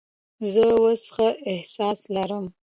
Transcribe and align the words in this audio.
زه 0.53 0.63
اوس 0.79 1.01
ښه 1.13 1.27
احساس 1.53 1.99
لرم. 2.15 2.45